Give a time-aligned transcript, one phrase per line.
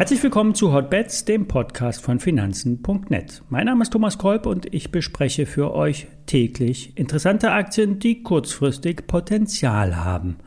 [0.00, 3.42] Herzlich willkommen zu Hotbets, dem Podcast von Finanzen.net.
[3.50, 9.06] Mein Name ist Thomas Kolb und ich bespreche für euch täglich interessante Aktien, die kurzfristig
[9.06, 10.38] Potenzial haben.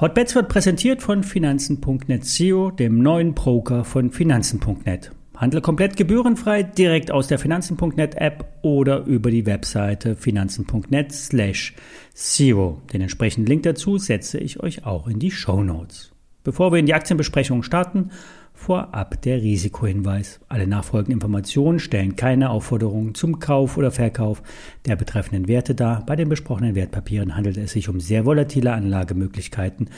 [0.00, 5.12] Hotbets wird präsentiert von Finanzen.net SEO, dem neuen Broker von Finanzen.net.
[5.36, 11.74] Handle komplett gebührenfrei direkt aus der Finanzen.net App oder über die Webseite finanzen.net slash
[12.14, 12.80] SEO.
[12.92, 16.13] Den entsprechenden Link dazu setze ich euch auch in die Show Notes.
[16.44, 18.10] Bevor wir in die Aktienbesprechung starten,
[18.56, 20.40] Vorab der Risikohinweis.
[20.48, 24.42] Alle nachfolgenden Informationen stellen keine Aufforderung zum Kauf oder Verkauf
[24.86, 26.06] der betreffenden Werte dar.
[26.06, 29.90] Bei den besprochenen Wertpapieren handelt es sich um sehr volatile Anlagemöglichkeiten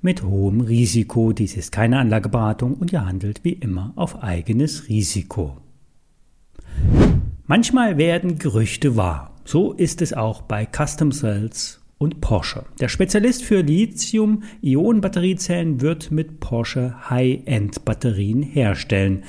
[0.00, 1.32] mit hohem Risiko.
[1.32, 5.56] Dies ist keine Anlageberatung und ihr handelt wie immer auf eigenes Risiko.
[7.46, 9.32] Manchmal werden Gerüchte wahr.
[9.44, 12.64] So ist es auch bei Custom Cells und Porsche.
[12.80, 19.22] Der Spezialist für Lithium-Ionen-Batteriezellen wird mit Porsche High-End-Batterien herstellen.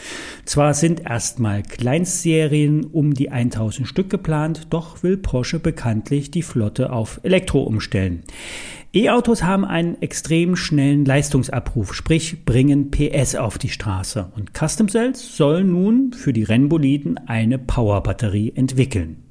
[0.46, 6.92] Zwar sind erstmal Kleinstserien um die 1000 Stück geplant, doch will Porsche bekanntlich die Flotte
[6.92, 8.24] auf Elektro umstellen.
[8.94, 14.32] E-Autos haben einen extrem schnellen Leistungsabruf, sprich bringen PS auf die Straße.
[14.36, 19.25] Und Custom Cells soll nun für die Rennboliden eine Powerbatterie entwickeln.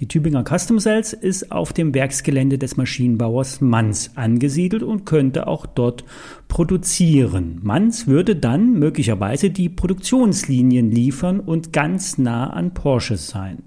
[0.00, 5.66] Die Tübinger Custom Cells ist auf dem Werksgelände des Maschinenbauers Manz angesiedelt und könnte auch
[5.66, 6.04] dort
[6.48, 7.60] produzieren.
[7.62, 13.62] Manz würde dann möglicherweise die Produktionslinien liefern und ganz nah an Porsche sein.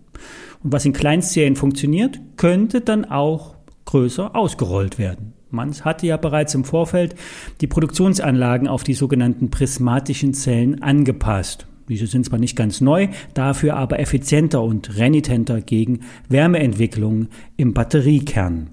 [0.64, 3.56] Und was in Kleinstserien funktioniert, könnte dann auch
[3.86, 5.34] größer ausgerollt werden.
[5.50, 7.16] Manz hatte ja bereits im Vorfeld
[7.62, 11.68] die Produktionsanlagen auf die sogenannten prismatischen Zellen angepasst.
[11.90, 18.72] Diese sind zwar nicht ganz neu, dafür aber effizienter und renitenter gegen Wärmeentwicklung im Batteriekern.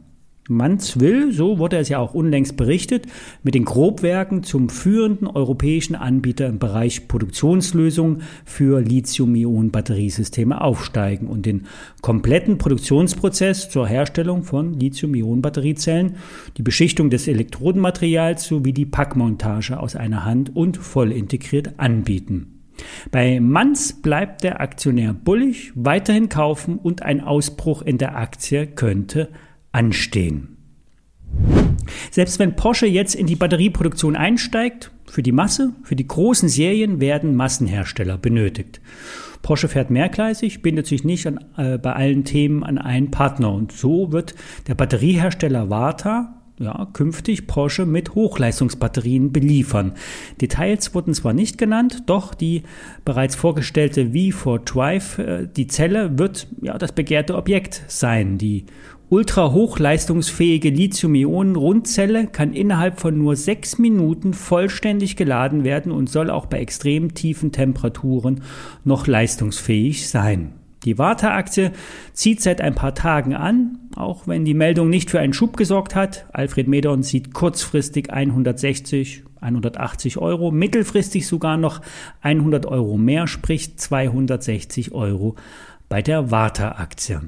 [0.48, 3.06] Manz will, so wurde es ja auch unlängst berichtet,
[3.42, 11.62] mit den Grobwerken zum führenden europäischen Anbieter im Bereich Produktionslösungen für Lithium-Ionen-Batteriesysteme aufsteigen und den
[12.02, 16.16] kompletten Produktionsprozess zur Herstellung von Lithium-Ionen-Batteriezellen,
[16.58, 22.53] die Beschichtung des Elektrodenmaterials sowie die Packmontage aus einer Hand und voll integriert anbieten.
[23.10, 29.30] Bei Manz bleibt der Aktionär bullig, weiterhin kaufen und ein Ausbruch in der Aktie könnte
[29.72, 30.56] anstehen.
[32.10, 37.00] Selbst wenn Porsche jetzt in die Batterieproduktion einsteigt, für die Masse, für die großen Serien
[37.00, 38.80] werden Massenhersteller benötigt.
[39.42, 43.72] Porsche fährt mehrgleisig, bindet sich nicht an, äh, bei allen Themen an einen Partner und
[43.72, 44.34] so wird
[44.66, 49.92] der Batteriehersteller Varta ja, künftig Porsche mit Hochleistungsbatterien beliefern.
[50.40, 52.62] Details wurden zwar nicht genannt, doch die
[53.04, 58.38] bereits vorgestellte V4 Drive, äh, die Zelle wird ja das begehrte Objekt sein.
[58.38, 58.66] Die
[59.08, 66.46] ultra hochleistungsfähige Lithium-Ionen-Rundzelle kann innerhalb von nur sechs Minuten vollständig geladen werden und soll auch
[66.46, 68.42] bei extrem tiefen Temperaturen
[68.84, 70.52] noch leistungsfähig sein.
[70.84, 71.72] Die Warta-Aktie
[72.12, 75.94] zieht seit ein paar Tagen an, auch wenn die Meldung nicht für einen Schub gesorgt
[75.94, 76.26] hat.
[76.32, 81.80] Alfred Medon sieht kurzfristig 160, 180 Euro, mittelfristig sogar noch
[82.20, 85.36] 100 Euro mehr, sprich 260 Euro
[85.88, 87.22] bei der Warta-Aktie.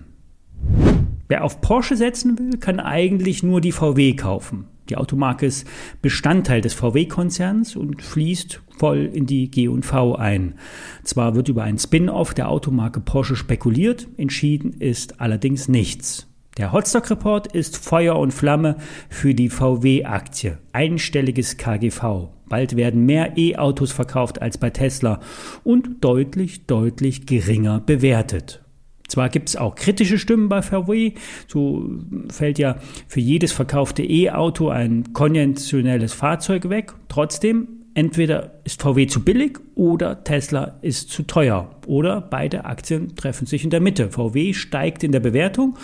[1.29, 4.67] Wer auf Porsche setzen will, kann eigentlich nur die VW kaufen.
[4.89, 5.67] Die Automarke ist
[6.01, 10.55] Bestandteil des VW-Konzerns und fließt voll in die G&V ein.
[11.03, 16.29] Zwar wird über ein Spin-off der Automarke Porsche spekuliert, entschieden ist allerdings nichts.
[16.57, 18.77] Der Hotstock Report ist Feuer und Flamme
[19.11, 20.59] für die VW-Aktie.
[20.73, 22.29] Einstelliges KGV.
[22.49, 25.21] Bald werden mehr E-Autos verkauft als bei Tesla
[25.65, 28.66] und deutlich, deutlich geringer bewertet.
[29.09, 31.13] Zwar gibt es auch kritische Stimmen bei VW,
[31.47, 31.89] so
[32.29, 36.95] fällt ja für jedes verkaufte E-Auto ein konventionelles Fahrzeug weg.
[37.09, 41.71] Trotzdem, entweder ist VW zu billig oder Tesla ist zu teuer.
[41.87, 44.11] Oder beide Aktien treffen sich in der Mitte.
[44.11, 45.77] VW steigt in der Bewertung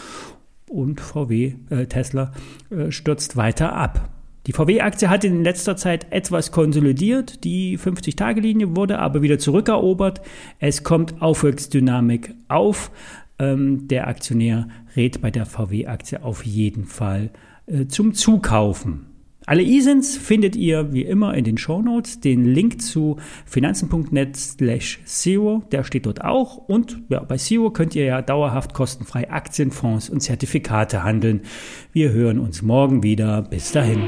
[0.69, 2.33] und VW, äh, Tesla,
[2.71, 4.09] äh, stürzt weiter ab.
[4.47, 7.45] Die VW-Aktie hat in letzter Zeit etwas konsolidiert.
[7.45, 10.21] Die 50-Tage-Linie wurde aber wieder zurückerobert.
[10.59, 12.91] Es kommt Aufwärtsdynamik auf.
[13.39, 14.67] Ähm, der Aktionär
[14.97, 17.31] rät bei der VW-Aktie auf jeden Fall
[17.67, 19.12] äh, zum Zukaufen.
[19.47, 22.21] Alle ISINs findet ihr wie immer in den Shownotes.
[22.21, 26.57] Den Link zu finanzen.net slash SEO, der steht dort auch.
[26.57, 31.43] Und ja, bei SEO könnt ihr ja dauerhaft kostenfrei Aktien, Fonds und Zertifikate handeln.
[31.93, 33.43] Wir hören uns morgen wieder.
[33.43, 34.03] Bis dahin.